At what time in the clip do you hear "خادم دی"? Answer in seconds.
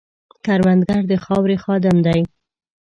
1.63-2.21